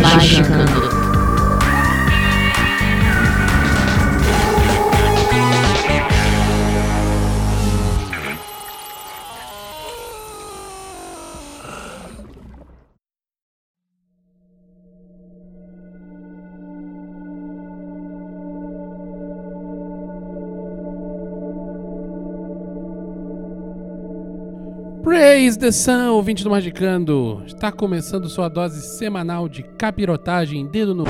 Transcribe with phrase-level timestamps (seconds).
[0.00, 1.01] Vai chegando.
[25.02, 27.42] Praise the Sun, ouvinte do Magicando!
[27.44, 31.02] Está começando sua dose semanal de capirotagem, dedo no.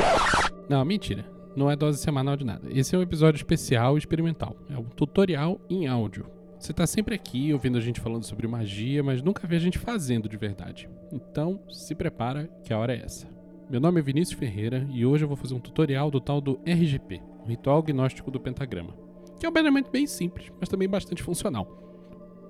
[0.67, 1.31] Não, mentira.
[1.55, 2.67] Não é dose semanal de nada.
[2.71, 4.57] Esse é um episódio especial experimental.
[4.71, 6.25] É um tutorial em áudio.
[6.59, 9.79] Você está sempre aqui ouvindo a gente falando sobre magia, mas nunca vê a gente
[9.79, 10.89] fazendo de verdade.
[11.13, 13.29] Então, se prepara que a hora é essa.
[13.69, 16.59] Meu nome é Vinícius Ferreira e hoje eu vou fazer um tutorial do tal do
[16.67, 18.95] RGP, Ritual Gnóstico do Pentagrama.
[19.39, 21.69] Que é um treinamento bem simples, mas também bastante funcional.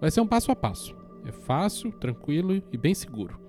[0.00, 1.01] Vai ser um passo a passo.
[1.24, 3.40] É fácil, tranquilo e bem seguro.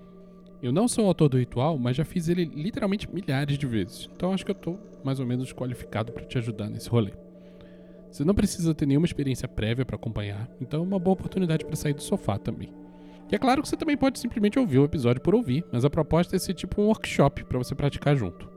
[0.62, 4.10] Eu não sou o autor do ritual, mas já fiz ele literalmente milhares de vezes.
[4.16, 7.12] Então acho que eu estou mais ou menos qualificado para te ajudar nesse rolê.
[8.10, 11.76] Você não precisa ter nenhuma experiência prévia para acompanhar, então é uma boa oportunidade para
[11.76, 12.72] sair do sofá também.
[13.32, 15.90] E é claro que você também pode simplesmente ouvir o episódio por ouvir, mas a
[15.90, 18.48] proposta é ser tipo um workshop para você praticar junto.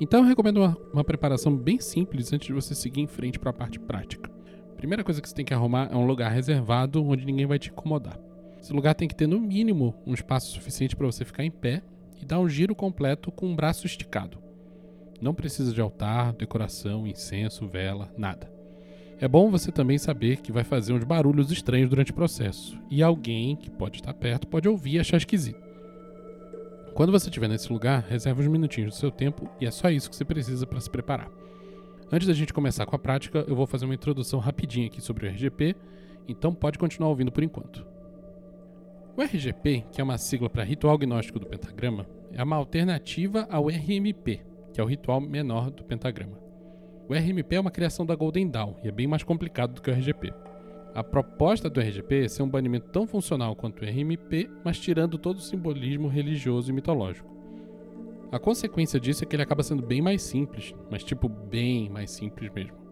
[0.00, 3.50] Então eu recomendo uma, uma preparação bem simples antes de você seguir em frente para
[3.50, 4.30] a parte prática.
[4.72, 7.58] A primeira coisa que você tem que arrumar é um lugar reservado onde ninguém vai
[7.58, 8.18] te incomodar.
[8.60, 11.82] Esse lugar tem que ter no mínimo um espaço suficiente para você ficar em pé
[12.20, 14.38] e dar um giro completo com o um braço esticado.
[15.20, 18.52] Não precisa de altar, decoração, incenso, vela, nada.
[19.20, 23.02] É bom você também saber que vai fazer uns barulhos estranhos durante o processo e
[23.02, 25.66] alguém que pode estar perto pode ouvir e achar esquisito.
[26.94, 30.08] Quando você estiver nesse lugar, reserve uns minutinhos do seu tempo e é só isso
[30.08, 31.30] que você precisa para se preparar.
[32.10, 35.26] Antes da gente começar com a prática, eu vou fazer uma introdução rapidinha aqui sobre
[35.26, 35.74] o RGP,
[36.28, 37.84] então pode continuar ouvindo por enquanto.
[39.18, 43.66] O RGP, que é uma sigla para Ritual Gnóstico do Pentagrama, é uma alternativa ao
[43.66, 44.40] RMP,
[44.72, 46.38] que é o ritual menor do pentagrama.
[47.08, 49.90] O RMP é uma criação da Golden Dawn e é bem mais complicado do que
[49.90, 50.32] o RGP.
[50.94, 55.18] A proposta do RGP é ser um banimento tão funcional quanto o RMP, mas tirando
[55.18, 57.28] todo o simbolismo religioso e mitológico.
[58.30, 62.12] A consequência disso é que ele acaba sendo bem mais simples, mas tipo bem mais
[62.12, 62.87] simples mesmo.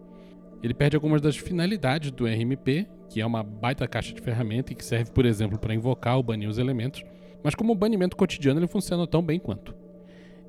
[0.61, 4.75] Ele perde algumas das finalidades do RMP, que é uma baita caixa de ferramenta e
[4.75, 7.03] que serve, por exemplo, para invocar ou banir os elementos,
[7.43, 9.75] mas como banimento cotidiano ele funciona tão bem quanto.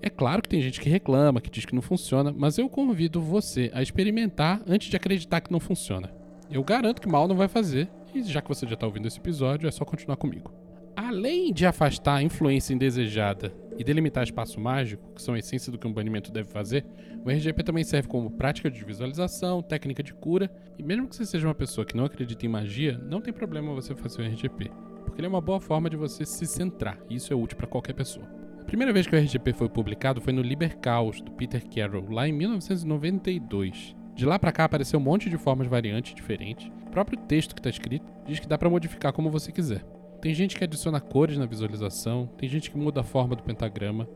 [0.01, 3.21] É claro que tem gente que reclama, que diz que não funciona, mas eu convido
[3.21, 6.11] você a experimentar antes de acreditar que não funciona.
[6.51, 9.19] Eu garanto que mal não vai fazer, e já que você já está ouvindo esse
[9.19, 10.53] episódio, é só continuar comigo.
[11.01, 15.79] Além de afastar a influência indesejada e delimitar espaço mágico, que são a essência do
[15.79, 16.85] que um banimento deve fazer,
[17.25, 21.25] o RGP também serve como prática de visualização, técnica de cura, e mesmo que você
[21.25, 24.73] seja uma pessoa que não acredita em magia, não tem problema você fazer o RGP,
[25.05, 27.69] porque ele é uma boa forma de você se centrar, e isso é útil para
[27.69, 28.27] qualquer pessoa.
[28.61, 32.11] A primeira vez que o RGP foi publicado foi no Liber Caos, do Peter Carroll,
[32.11, 33.95] lá em 1992.
[34.17, 36.69] De lá para cá apareceu um monte de formas variantes diferentes.
[36.89, 39.85] O próprio texto que está escrito diz que dá para modificar como você quiser.
[40.21, 44.09] Tem gente que adiciona cores na visualização, tem gente que muda a forma do pentagrama,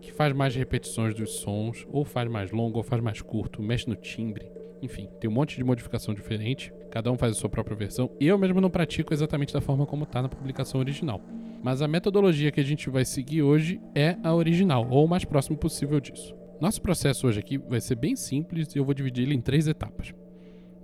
[0.00, 3.88] que faz mais repetições dos sons, ou faz mais longo, ou faz mais curto, mexe
[3.88, 4.48] no timbre.
[4.80, 8.08] Enfim, tem um monte de modificação diferente, cada um faz a sua própria versão.
[8.20, 11.20] Eu mesmo não pratico exatamente da forma como está na publicação original.
[11.60, 15.24] Mas a metodologia que a gente vai seguir hoje é a original, ou o mais
[15.24, 16.36] próximo possível disso.
[16.60, 19.66] Nosso processo hoje aqui vai ser bem simples e eu vou dividir ele em três
[19.66, 20.14] etapas.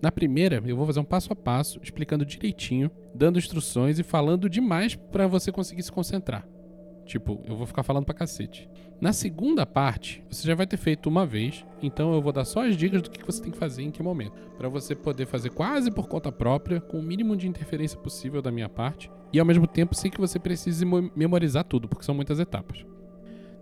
[0.03, 4.51] Na primeira, eu vou fazer um passo a passo, explicando direitinho, dando instruções e falando
[4.51, 6.47] demais para você conseguir se concentrar.
[7.05, 8.69] Tipo, eu vou ficar falando pra cacete.
[9.01, 12.67] Na segunda parte, você já vai ter feito uma vez, então eu vou dar só
[12.67, 15.51] as dicas do que você tem que fazer em que momento, para você poder fazer
[15.51, 19.45] quase por conta própria, com o mínimo de interferência possível da minha parte, e ao
[19.45, 22.87] mesmo tempo sem que você precise memorizar tudo, porque são muitas etapas.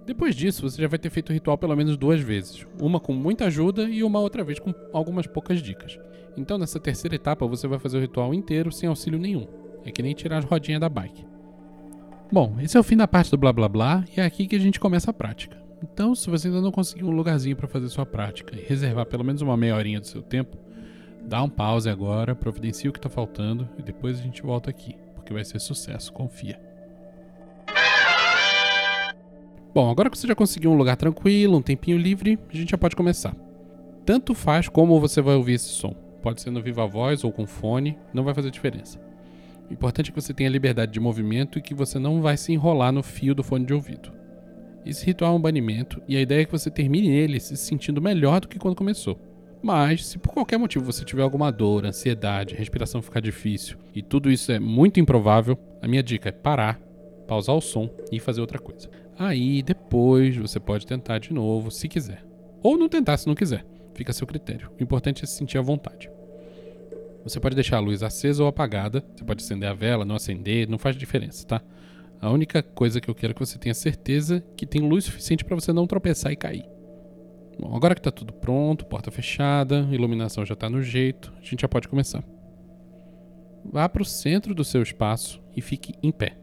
[0.05, 3.13] Depois disso, você já vai ter feito o ritual pelo menos duas vezes, uma com
[3.13, 5.99] muita ajuda e uma outra vez com algumas poucas dicas.
[6.37, 9.47] Então, nessa terceira etapa, você vai fazer o ritual inteiro sem auxílio nenhum.
[9.85, 11.27] É que nem tirar as rodinhas da bike.
[12.33, 14.57] Bom, esse é o fim da parte do blá blá blá e é aqui que
[14.57, 15.61] a gente começa a prática.
[15.83, 19.25] Então, se você ainda não conseguiu um lugarzinho para fazer sua prática e reservar pelo
[19.25, 20.57] menos uma meia horinha do seu tempo,
[21.25, 24.97] dá um pause agora, providencie o que está faltando e depois a gente volta aqui,
[25.15, 26.59] porque vai ser sucesso, confia.
[29.75, 32.79] Bom, agora que você já conseguiu um lugar tranquilo, um tempinho livre, a gente já
[32.79, 33.35] pode começar.
[34.05, 35.95] Tanto faz como você vai ouvir esse som.
[36.23, 38.99] Pode ser no viva voz ou com fone, não vai fazer diferença.
[39.69, 42.53] O importante é que você tenha liberdade de movimento e que você não vai se
[42.53, 44.13] enrolar no fio do fone de ouvido.
[44.85, 48.01] Esse ritual é um banimento e a ideia é que você termine ele se sentindo
[48.01, 49.19] melhor do que quando começou.
[49.63, 54.31] Mas, se por qualquer motivo você tiver alguma dor, ansiedade, respiração ficar difícil e tudo
[54.31, 56.81] isso é muito improvável, a minha dica é parar,
[57.29, 58.91] pausar o som e fazer outra coisa.
[59.17, 62.25] Aí depois você pode tentar de novo se quiser.
[62.61, 63.65] Ou não tentar se não quiser.
[63.95, 64.71] Fica a seu critério.
[64.79, 66.11] O importante é se sentir à vontade.
[67.25, 69.05] Você pode deixar a luz acesa ou apagada.
[69.15, 71.63] Você pode acender a vela, não acender, não faz diferença, tá?
[72.21, 75.45] A única coisa que eu quero é que você tenha certeza que tem luz suficiente
[75.45, 76.65] para você não tropeçar e cair.
[77.59, 81.63] Bom, agora que está tudo pronto, porta fechada, iluminação já está no jeito, a gente
[81.63, 82.25] já pode começar.
[83.65, 86.37] Vá para o centro do seu espaço e fique em pé.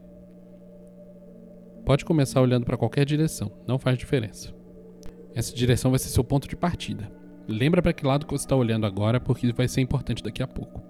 [1.84, 4.54] Pode começar olhando para qualquer direção, não faz diferença.
[5.34, 7.10] Essa direção vai ser seu ponto de partida.
[7.50, 10.46] Lembra para que lado que você está olhando agora, porque vai ser importante daqui a
[10.46, 10.80] pouco.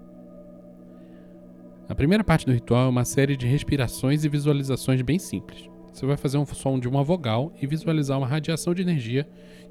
[1.89, 5.67] A primeira parte do ritual é uma série de respirações e visualizações bem simples.
[5.91, 9.27] Você vai fazer um som de uma vogal e visualizar uma radiação de energia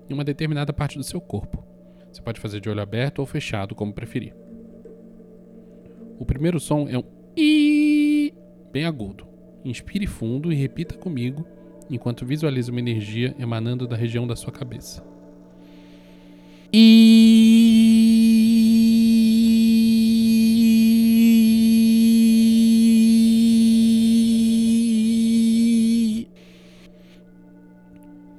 [0.09, 1.65] em uma determinada parte do seu corpo.
[2.11, 4.35] Você pode fazer de olho aberto ou fechado, como preferir.
[6.19, 7.05] O primeiro som é um
[7.37, 8.35] i
[8.73, 9.27] bem agudo.
[9.65, 11.47] Inspire fundo e repita comigo
[11.89, 15.03] enquanto visualiza uma energia emanando da região da sua cabeça.
[16.73, 17.11] E...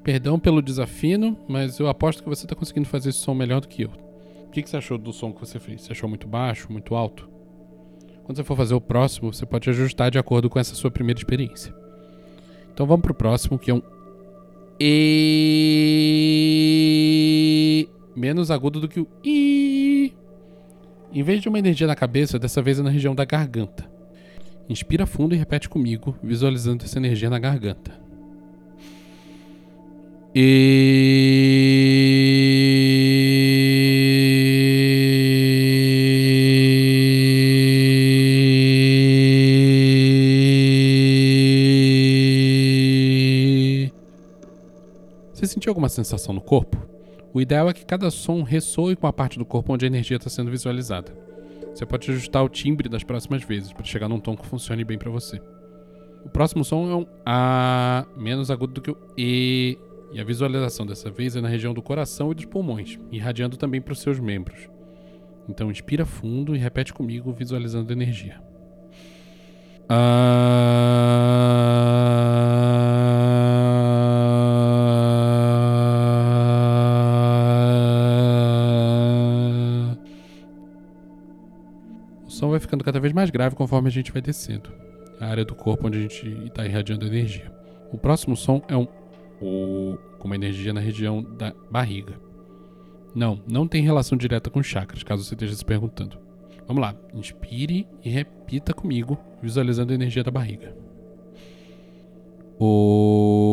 [0.04, 3.68] Perdão pelo desafino, mas eu aposto que você está conseguindo fazer esse som melhor do
[3.68, 3.90] que eu.
[4.48, 5.82] O que, que você achou do som que você fez?
[5.82, 7.30] Você achou muito baixo, muito alto?
[8.24, 11.20] Quando você for fazer o próximo, você pode ajustar de acordo com essa sua primeira
[11.20, 11.74] experiência.
[12.74, 13.82] Então vamos pro próximo, que é um
[14.80, 16.61] E
[18.32, 20.14] menos agudo do que o I.
[21.12, 23.92] Em vez de uma energia na cabeça, dessa vez é na região da garganta.
[24.70, 27.92] Inspira fundo e repete comigo, visualizando essa energia na garganta.
[30.34, 31.12] E...
[45.34, 46.91] Você sentiu alguma sensação no corpo?
[47.34, 50.18] O ideal é que cada som ressoe com a parte do corpo onde a energia
[50.18, 51.14] está sendo visualizada.
[51.74, 54.98] Você pode ajustar o timbre das próximas vezes para chegar num tom que funcione bem
[54.98, 55.42] para você.
[56.26, 59.78] O próximo som é um A menos agudo do que o E,
[60.12, 63.82] e a visualização dessa vez é na região do coração e dos pulmões, irradiando também
[63.82, 64.70] para os seus membros.
[65.48, 68.42] Então inspira fundo e repete comigo, visualizando a energia.
[69.90, 71.81] Ah...
[82.82, 84.70] ficando cada vez mais grave conforme a gente vai descendo.
[85.20, 87.52] A área do corpo onde a gente está irradiando energia.
[87.92, 88.88] O próximo som é um
[89.40, 92.14] O com uma energia na região da barriga.
[93.16, 96.18] Não, não tem relação direta com chakras, caso você esteja se perguntando.
[96.68, 100.76] Vamos lá, inspire e repita comigo, visualizando a energia da barriga.
[102.60, 103.51] O...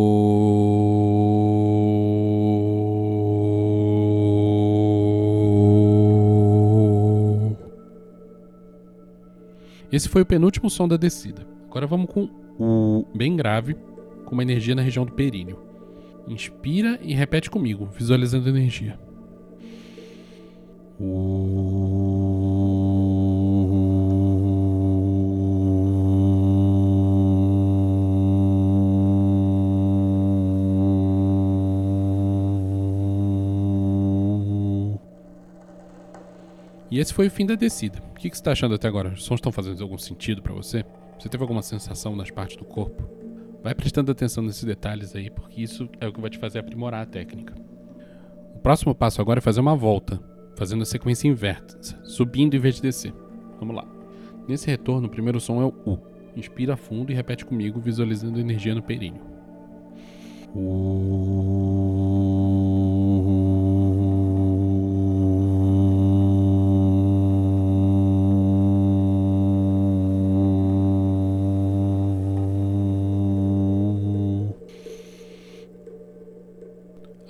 [9.98, 11.44] Esse foi o penúltimo som da descida.
[11.68, 13.74] Agora vamos com o bem grave,
[14.24, 15.58] com uma energia na região do períneo.
[16.28, 18.96] Inspira e repete comigo, visualizando a energia.
[36.98, 38.02] E esse foi o fim da descida.
[38.10, 39.10] O que, que você está achando até agora?
[39.10, 40.84] Os sons estão fazendo algum sentido para você?
[41.16, 43.08] Você teve alguma sensação nas partes do corpo?
[43.62, 47.02] Vai prestando atenção nesses detalhes aí, porque isso é o que vai te fazer aprimorar
[47.02, 47.54] a técnica.
[48.52, 50.20] O próximo passo agora é fazer uma volta,
[50.56, 53.14] fazendo a sequência inversa, subindo em vez de descer.
[53.60, 53.86] Vamos lá.
[54.48, 56.00] Nesse retorno, o primeiro som é o U.
[56.34, 59.22] Inspira fundo e repete comigo, visualizando energia no períneo.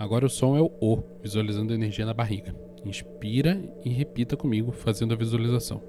[0.09, 2.57] Agora o som é o O, visualizando a energia na barriga.
[2.83, 5.83] Inspira e repita comigo, fazendo a visualização.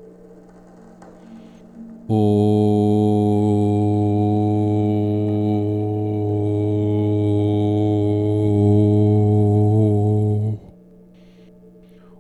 [2.05, 2.99] O.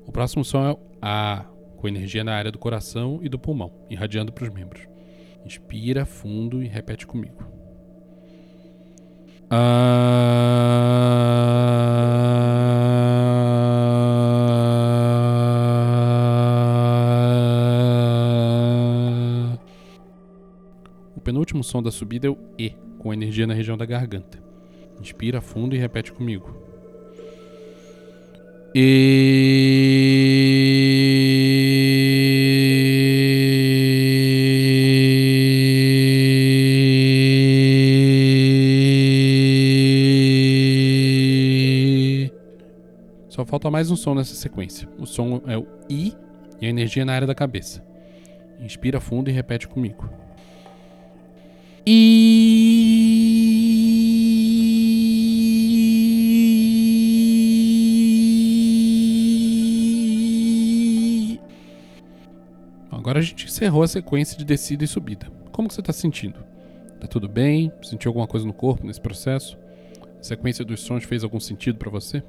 [0.07, 1.43] O próximo som é o A,
[1.75, 4.87] com energia na área do coração e do pulmão, irradiando para os membros.
[5.45, 7.43] Inspira fundo e repete comigo.
[9.49, 10.18] Ah.
[21.69, 24.39] Som da subida é o E, com energia na região da garganta.
[24.99, 26.57] Inspira fundo e repete comigo.
[28.75, 29.69] E...
[43.29, 44.89] Só falta mais um som nessa sequência.
[44.97, 46.13] O som é o I
[46.59, 47.85] e a energia na área da cabeça.
[48.59, 50.09] Inspira fundo e repete comigo.
[51.85, 53.39] E...
[62.91, 65.27] Agora a gente encerrou a sequência de descida e subida.
[65.51, 66.39] Como que você está sentindo?
[66.99, 67.71] Tá tudo bem?
[67.81, 69.57] Sentiu alguma coisa no corpo nesse processo?
[70.19, 72.21] A sequência dos sons fez algum sentido para você?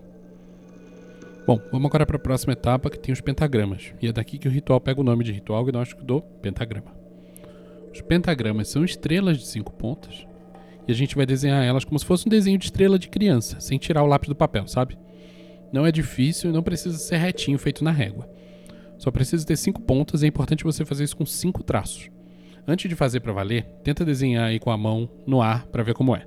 [1.46, 3.92] Bom, vamos agora para a próxima etapa que tem os pentagramas.
[4.00, 6.99] E é daqui que o ritual pega o nome de ritual gnóstico do pentagrama.
[8.00, 10.26] Os pentagramas são estrelas de cinco pontas
[10.88, 13.60] e a gente vai desenhar elas como se fosse um desenho de estrela de criança,
[13.60, 14.98] sem tirar o lápis do papel, sabe?
[15.70, 18.26] Não é difícil e não precisa ser retinho feito na régua.
[18.96, 22.08] Só precisa ter cinco pontas e é importante você fazer isso com cinco traços.
[22.66, 25.92] Antes de fazer para valer, tenta desenhar aí com a mão no ar para ver
[25.92, 26.26] como é.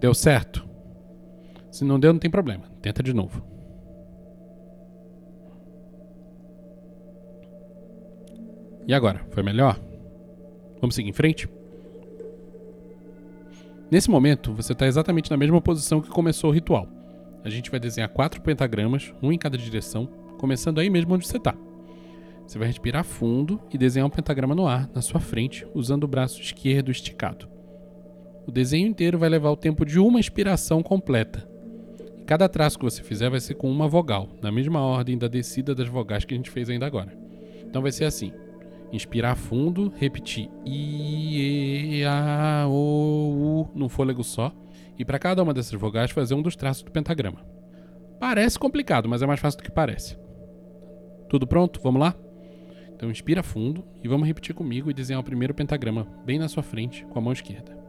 [0.00, 0.68] Deu certo?
[1.70, 2.64] Se não deu, não tem problema.
[2.82, 3.49] Tenta de novo.
[8.90, 9.24] E agora?
[9.30, 9.80] Foi melhor?
[10.80, 11.48] Vamos seguir em frente?
[13.88, 16.88] Nesse momento, você está exatamente na mesma posição que começou o ritual.
[17.44, 20.06] A gente vai desenhar quatro pentagramas, um em cada direção,
[20.38, 21.54] começando aí mesmo onde você está.
[22.44, 26.08] Você vai respirar fundo e desenhar um pentagrama no ar, na sua frente, usando o
[26.08, 27.48] braço esquerdo esticado.
[28.44, 31.48] O desenho inteiro vai levar o tempo de uma inspiração completa.
[32.18, 35.28] E cada traço que você fizer vai ser com uma vogal, na mesma ordem da
[35.28, 37.16] descida das vogais que a gente fez ainda agora.
[37.64, 38.32] Então vai ser assim:
[38.92, 44.52] inspirar fundo, repetir i, e, a, o, u num fôlego só,
[44.98, 47.44] e para cada uma dessas vogais fazer um dos traços do pentagrama.
[48.18, 50.18] Parece complicado, mas é mais fácil do que parece.
[51.28, 51.80] Tudo pronto?
[51.82, 52.14] Vamos lá?
[52.94, 56.62] Então inspira fundo e vamos repetir comigo e desenhar o primeiro pentagrama bem na sua
[56.62, 57.79] frente com a mão esquerda.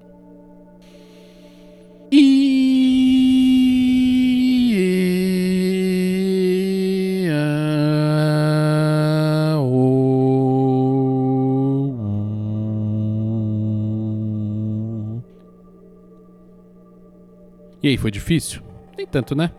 [17.91, 18.62] Aí, foi difícil?
[18.98, 19.51] Nem tanto, né?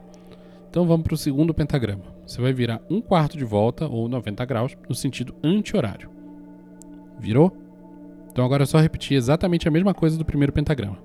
[0.69, 2.05] Então vamos para o segundo pentagrama.
[2.27, 6.11] Você vai virar um quarto de volta ou 90 graus no sentido anti-horário.
[7.19, 7.57] Virou?
[8.31, 10.99] Então agora é só repetir exatamente a mesma coisa do primeiro pentagrama.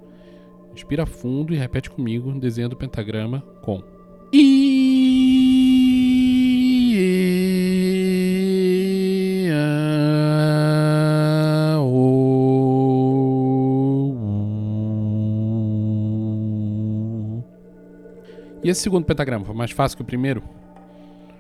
[0.74, 3.84] Inspira fundo e repete comigo, desenhando o pentagrama com
[4.32, 4.67] I,
[18.68, 20.44] E esse segundo pentagrama foi mais fácil que o primeiro?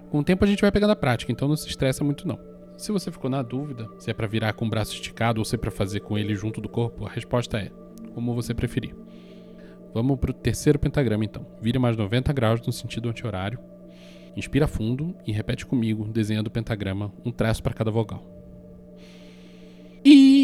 [0.09, 2.39] Com o tempo a gente vai pegando a prática, então não se estressa muito não.
[2.77, 5.55] Se você ficou na dúvida se é para virar com o braço esticado ou se
[5.55, 7.69] é para fazer com ele junto do corpo, a resposta é
[8.13, 8.95] como você preferir.
[9.93, 11.45] Vamos para o terceiro pentagrama então.
[11.61, 13.59] Vire mais 90 graus no sentido anti-horário.
[14.33, 18.25] Inspira fundo e repete comigo, desenhando o pentagrama, um traço para cada vogal.
[20.05, 20.36] I,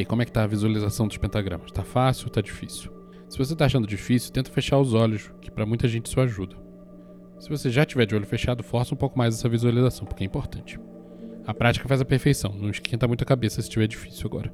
[0.00, 1.70] Aí, como é que tá a visualização dos pentagramas?
[1.70, 2.90] Tá fácil ou tá difícil?
[3.28, 6.56] Se você tá achando difícil, tenta fechar os olhos, que para muita gente isso ajuda.
[7.38, 10.26] Se você já tiver de olho fechado, força um pouco mais essa visualização, porque é
[10.26, 10.80] importante.
[11.46, 14.50] A prática faz a perfeição, não esquenta muito a cabeça se estiver difícil agora.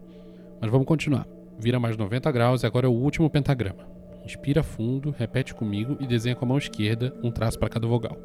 [0.60, 1.28] Mas vamos continuar.
[1.60, 3.86] Vira mais 90 graus e agora é o último pentagrama.
[4.24, 8.18] Inspira fundo, repete comigo e desenha com a mão esquerda um traço para cada vogal.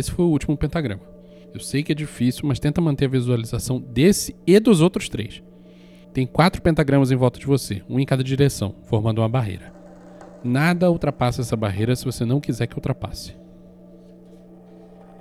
[0.00, 1.02] Esse foi o último pentagrama.
[1.52, 5.42] Eu sei que é difícil, mas tenta manter a visualização desse e dos outros três.
[6.12, 9.72] Tem quatro pentagramas em volta de você, um em cada direção, formando uma barreira.
[10.42, 13.34] Nada ultrapassa essa barreira se você não quiser que ultrapasse.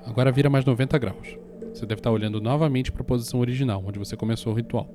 [0.05, 1.38] Agora vira mais 90 graus.
[1.74, 4.89] Você deve estar olhando novamente para a posição original, onde você começou o ritual.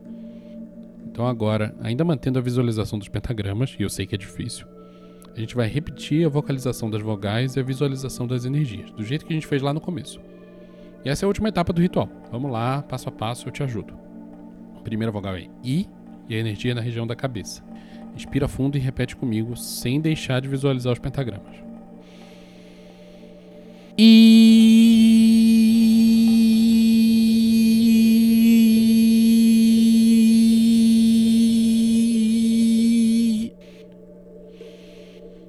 [1.07, 4.67] Então agora, ainda mantendo a visualização dos pentagramas, e eu sei que é difícil,
[5.37, 9.27] a gente vai repetir a vocalização das vogais e a visualização das energias, do jeito
[9.27, 10.21] que a gente fez lá no começo.
[11.05, 12.09] E essa é a última etapa do ritual.
[12.31, 13.95] Vamos lá, passo a passo, eu te ajudo.
[14.77, 15.89] A primeira vogal é I
[16.29, 17.63] e a energia é na região da cabeça.
[18.15, 21.57] Inspira fundo e repete comigo, sem deixar de visualizar os pentagramas.
[23.99, 24.54] I.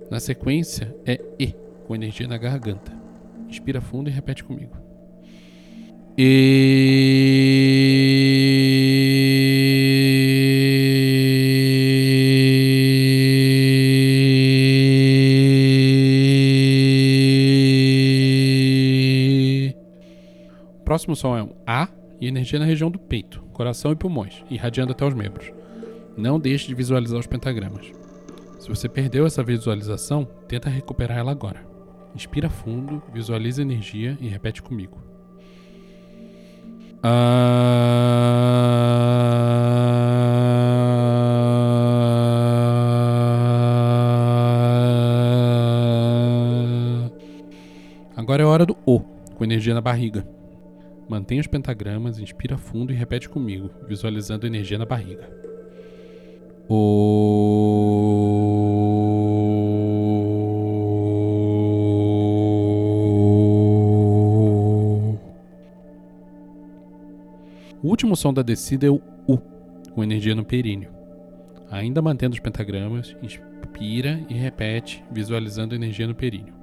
[0.10, 1.54] Na sequência é E,
[1.88, 2.92] com energia na garganta.
[3.50, 4.78] Inspira fundo e repete comigo.
[6.18, 6.96] E...
[20.80, 21.90] O próximo som é um A
[22.22, 25.52] e energia na região do peito, coração e pulmões, irradiando até os membros.
[26.16, 27.92] Não deixe de visualizar os pentagramas.
[28.66, 31.64] Se você perdeu essa visualização, tenta recuperar ela agora.
[32.16, 34.98] Inspira fundo, visualiza energia e repete comigo.
[37.04, 37.36] Ah.
[48.18, 49.00] Agora é hora do O,
[49.36, 50.28] com energia na barriga.
[51.08, 55.30] Mantenha os pentagramas, inspira fundo e repete comigo, visualizando energia na barriga.
[56.68, 57.75] O.
[68.16, 69.38] último som da descida é o U,
[69.94, 70.90] com energia no períneo.
[71.70, 76.54] Ainda mantendo os pentagramas, inspira e repete, visualizando energia no períneo.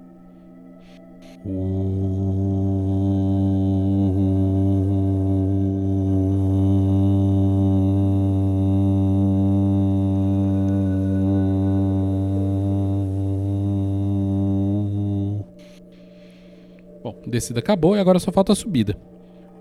[17.03, 18.96] Bom, descida acabou e agora só falta a subida.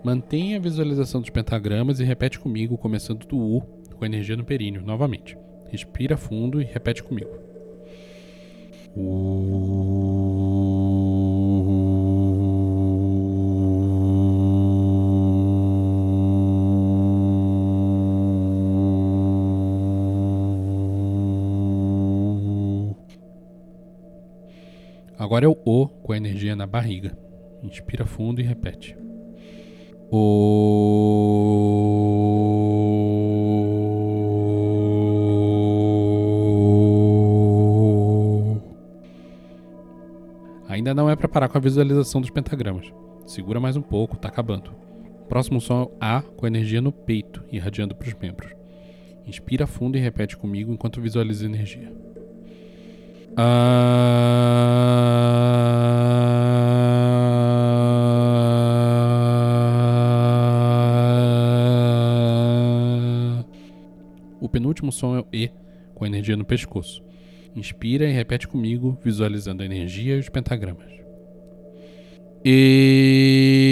[0.04, 3.60] Mantenha a visualização dos pentagramas e repete comigo, começando do U,
[3.96, 5.38] com energia no períneo, novamente.
[5.70, 7.30] Respira fundo e repete comigo.
[8.96, 9.92] U.
[25.16, 27.16] Agora é o O com a energia na barriga.
[27.62, 28.96] Inspira fundo e repete.
[30.14, 30.82] O.
[40.68, 42.92] Ainda não é para parar com a visualização dos pentagramas.
[43.24, 44.70] Segura mais um pouco, tá acabando.
[45.30, 48.52] Próximo som é A com energia no peito, irradiando para os membros.
[49.26, 51.90] Inspira fundo e repete comigo enquanto visualiza energia.
[53.34, 54.52] Ah.
[64.52, 65.50] Penúltimo som é o E,
[65.94, 67.02] com energia no pescoço.
[67.56, 70.92] Inspira e repete comigo, visualizando a energia e os pentagramas.
[72.44, 73.62] E...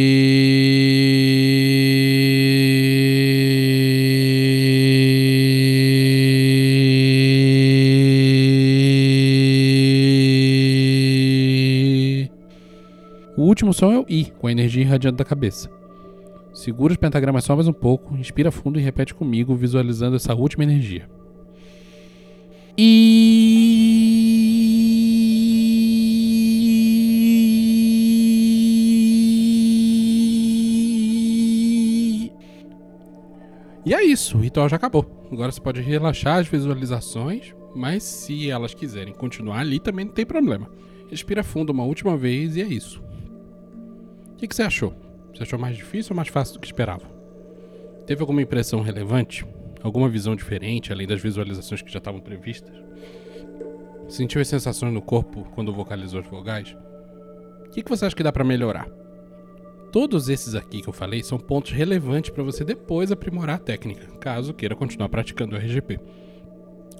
[13.37, 15.71] O último som é o I, com a energia irradiando da cabeça.
[16.61, 20.62] Segura os pentagramas só mais um pouco, inspira fundo e repete comigo, visualizando essa última
[20.62, 21.09] energia.
[22.77, 23.01] E...
[33.87, 35.27] E é isso, o ritual já acabou.
[35.33, 40.27] Agora você pode relaxar as visualizações, mas se elas quiserem continuar ali também não tem
[40.27, 40.70] problema.
[41.09, 43.03] Respira fundo uma última vez e é isso.
[44.35, 45.10] O que, que você achou?
[45.35, 47.07] Você achou mais difícil ou mais fácil do que esperava?
[48.07, 49.47] Teve alguma impressão relevante?
[49.83, 52.75] Alguma visão diferente, além das visualizações que já estavam previstas?
[54.09, 56.77] Sentiu as sensações no corpo quando vocalizou as vogais?
[57.66, 58.88] O que, que você acha que dá pra melhorar?
[59.93, 64.07] Todos esses aqui que eu falei são pontos relevantes para você depois aprimorar a técnica,
[64.19, 65.99] caso queira continuar praticando o RGP.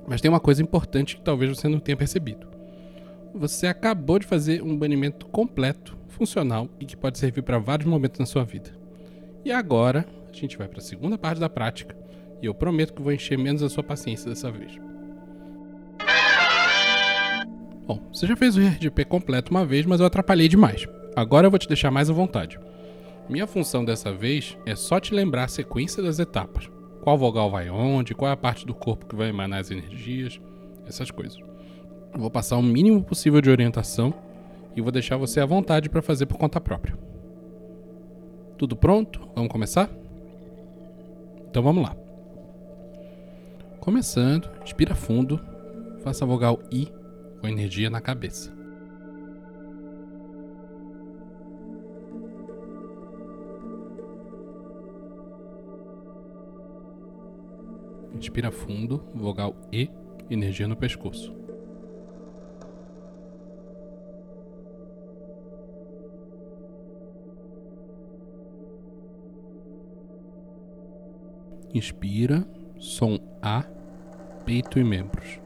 [0.09, 2.49] Mas tem uma coisa importante que talvez você não tenha percebido.
[3.35, 8.21] Você acabou de fazer um banimento completo, funcional e que pode servir para vários momentos
[8.21, 8.71] na sua vida.
[9.43, 11.97] E agora a gente vai para a segunda parte da prática
[12.43, 14.79] e eu prometo que vou encher menos a sua paciência dessa vez.
[17.87, 20.87] Bom, você já fez o RDP completo uma vez, mas eu atrapalhei demais.
[21.17, 22.61] Agora eu vou te deixar mais à vontade.
[23.27, 26.71] Minha função dessa vez é só te lembrar a sequência das etapas.
[27.01, 30.39] Qual vogal vai onde, qual é a parte do corpo que vai emanar as energias,
[30.87, 31.39] essas coisas.
[32.13, 34.13] Eu vou passar o mínimo possível de orientação
[34.75, 36.97] e vou deixar você à vontade para fazer por conta própria.
[38.57, 39.29] Tudo pronto?
[39.35, 39.91] Vamos começar?
[41.49, 41.97] Então vamos lá.
[43.81, 45.41] Começando, inspira fundo,
[46.05, 46.93] faça a vogal I
[47.41, 48.53] com energia na cabeça.
[58.15, 59.91] Inspira fundo, vogal E,
[60.29, 61.35] energia no pescoço.
[71.73, 72.45] Inspira,
[72.79, 73.63] som A,
[74.45, 75.39] peito e membros.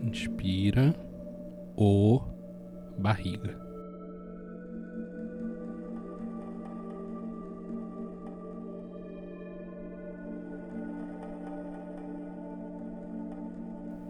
[0.00, 0.94] Inspira,
[1.76, 2.22] O,
[2.98, 3.54] barriga.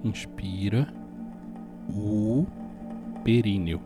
[0.04, 0.97] Inspira,
[3.28, 3.78] períneo.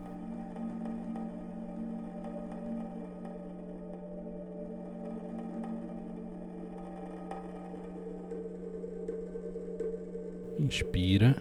[10.57, 11.35] Inspira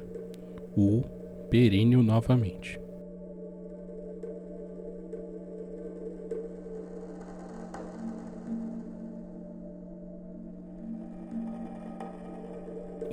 [0.76, 1.02] o
[1.48, 2.80] períneo novamente.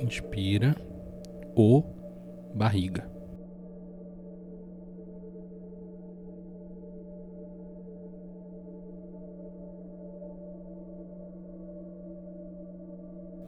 [0.00, 0.74] Inspira
[1.54, 1.84] o
[2.52, 3.19] barriga.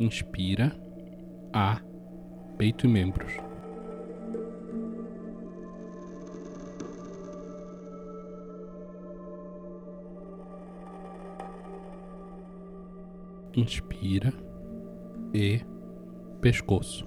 [0.03, 0.73] Inspira
[1.53, 1.81] A,
[2.59, 3.33] peito e membros.
[13.55, 14.33] Inspira
[15.33, 15.61] E,
[16.41, 17.07] pescoço.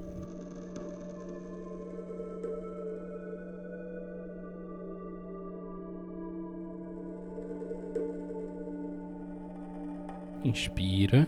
[10.46, 11.28] Inspira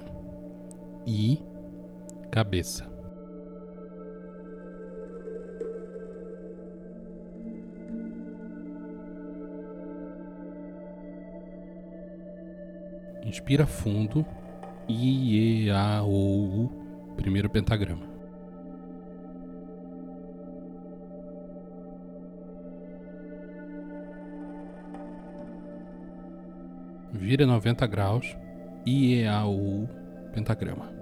[1.06, 1.47] e
[2.38, 2.86] cabeça.
[13.26, 14.24] Inspira fundo.
[14.88, 17.16] I, E, A, O, U.
[17.16, 18.06] Primeiro pentagrama.
[27.12, 28.38] Vira 90 graus.
[28.86, 29.90] I, E, A, O, U.
[30.32, 30.97] Pentagrama.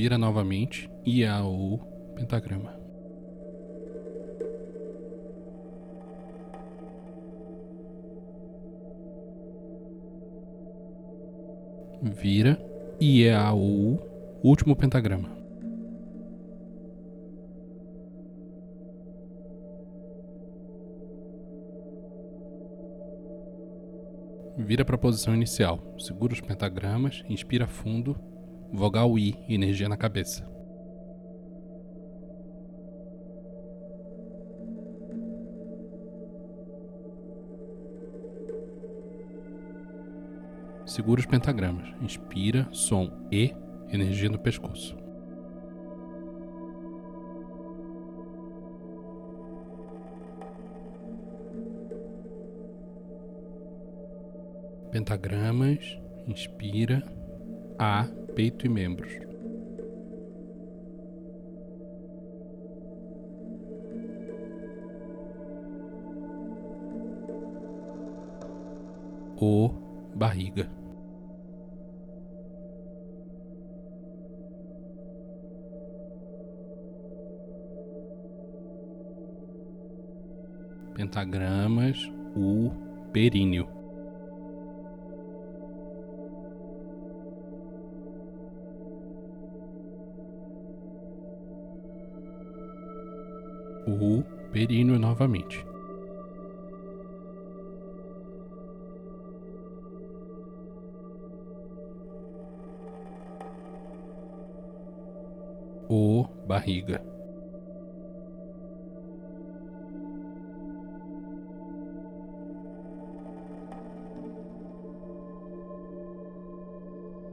[0.00, 0.90] Vira novamente.
[1.04, 1.78] I, A, O, U.
[2.14, 2.72] Pentagrama.
[12.00, 12.58] Vira.
[12.98, 14.00] E, A, O, U.
[14.42, 15.28] Último pentagrama.
[24.56, 25.94] Vira para a posição inicial.
[25.98, 28.18] Segura os pentagramas, inspira fundo,
[28.72, 30.48] vogal I, energia na cabeça.
[40.90, 41.88] Segura os pentagramas.
[42.02, 43.54] Inspira, som E,
[43.92, 44.96] energia no pescoço.
[54.90, 55.96] Pentagramas.
[56.26, 57.04] Inspira.
[57.78, 59.10] A, peito e membros.
[69.42, 69.70] O,
[70.14, 70.70] barriga.
[80.94, 81.96] Pentagramas,
[82.36, 82.70] U,
[83.12, 83.79] períneo.
[94.70, 95.66] Severino novamente.
[105.88, 107.02] O barriga.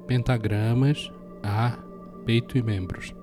[0.08, 1.12] Pentagramas,
[1.44, 1.78] a
[2.26, 3.14] peito e membros.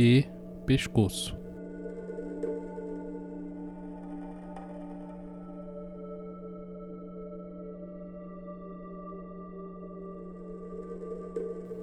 [0.00, 0.24] E
[0.64, 1.36] pescoço.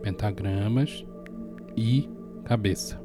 [0.02, 1.06] Pentagramas
[1.76, 2.10] e
[2.46, 2.98] cabeça.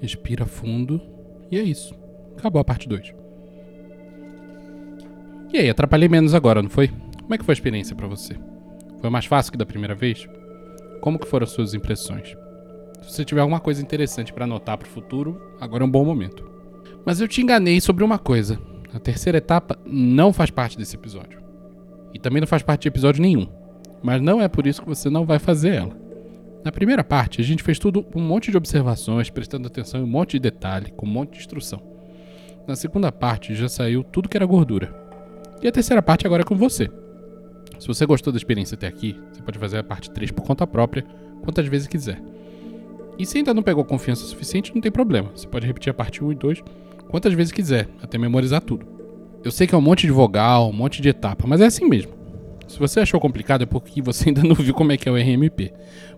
[0.00, 1.00] Respira fundo.
[1.52, 1.94] E é isso.
[2.36, 3.25] Acabou a parte 2.
[5.56, 6.88] E aí, atrapalhei menos agora, não foi?
[7.22, 8.36] Como é que foi a experiência para você?
[9.00, 10.28] Foi mais fácil que da primeira vez?
[11.00, 12.36] Como que foram as suas impressões?
[13.00, 16.04] Se você tiver alguma coisa interessante para anotar para o futuro, agora é um bom
[16.04, 16.46] momento.
[17.06, 18.60] Mas eu te enganei sobre uma coisa.
[18.92, 21.40] A terceira etapa não faz parte desse episódio.
[22.12, 23.48] E também não faz parte de episódio nenhum.
[24.02, 25.96] Mas não é por isso que você não vai fazer ela.
[26.66, 30.06] Na primeira parte, a gente fez tudo um monte de observações, prestando atenção em um
[30.06, 31.80] monte de detalhe, com um monte de instrução.
[32.68, 35.05] Na segunda parte, já saiu tudo que era gordura.
[35.62, 36.90] E a terceira parte agora é com você.
[37.78, 40.66] Se você gostou da experiência até aqui, você pode fazer a parte 3 por conta
[40.66, 41.04] própria,
[41.42, 42.20] quantas vezes quiser.
[43.18, 45.30] E se ainda não pegou confiança suficiente, não tem problema.
[45.34, 46.62] Você pode repetir a parte 1 e 2
[47.08, 48.86] quantas vezes quiser, até memorizar tudo.
[49.44, 51.88] Eu sei que é um monte de vogal, um monte de etapa, mas é assim
[51.88, 52.12] mesmo.
[52.66, 55.16] Se você achou complicado é porque você ainda não viu como é que é o
[55.16, 55.72] RMP.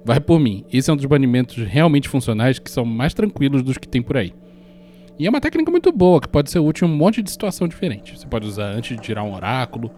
[0.05, 3.77] Vai por mim, esse é um dos banimentos realmente funcionais que são mais tranquilos dos
[3.77, 4.33] que tem por aí.
[5.19, 7.67] E é uma técnica muito boa, que pode ser útil em um monte de situação
[7.67, 8.17] diferente.
[8.17, 9.91] Você pode usar antes de tirar um oráculo,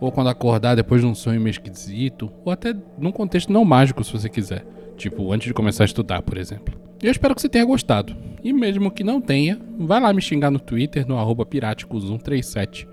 [0.00, 4.04] ou quando acordar depois de um sonho meio esquisito, ou até num contexto não mágico
[4.04, 4.64] se você quiser.
[4.96, 6.78] Tipo, antes de começar a estudar, por exemplo.
[7.02, 8.14] Eu espero que você tenha gostado.
[8.44, 12.86] E mesmo que não tenha, vai lá me xingar no Twitter, no arroba piráticos137.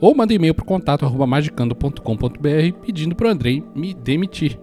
[0.00, 4.58] Ou manda e-mail pro contato magicando.com.br pedindo pro Andrei me demitir.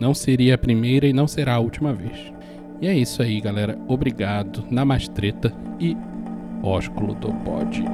[0.00, 2.32] Não seria a primeira e não será a última vez.
[2.80, 3.78] E é isso aí, galera.
[3.88, 5.96] Obrigado, namastreta e
[6.62, 7.84] ósculo do bode.